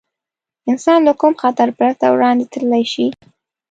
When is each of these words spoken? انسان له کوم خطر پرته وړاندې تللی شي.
انسان 0.71 0.99
له 1.07 1.13
کوم 1.21 1.33
خطر 1.41 1.69
پرته 1.79 2.05
وړاندې 2.13 2.45
تللی 2.53 2.83
شي. 2.93 3.07